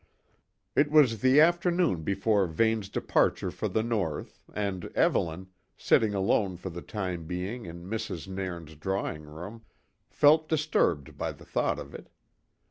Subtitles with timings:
[0.75, 6.71] It was the afternoon before Vane's departure for the north, and Evelyn, sitting alone for
[6.71, 8.27] the time being in Mrs.
[8.27, 9.61] Nairn's drawing room,
[10.09, 12.09] felt disturbed by the thought of it.